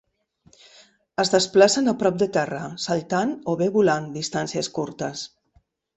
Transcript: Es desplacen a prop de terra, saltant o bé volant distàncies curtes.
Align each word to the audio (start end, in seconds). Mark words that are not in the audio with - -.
Es 1.23 1.29
desplacen 1.33 1.91
a 1.93 1.93
prop 2.03 2.17
de 2.23 2.29
terra, 2.37 2.61
saltant 2.85 3.35
o 3.53 3.55
bé 3.61 3.69
volant 3.77 4.09
distàncies 4.17 4.71
curtes. 4.79 5.27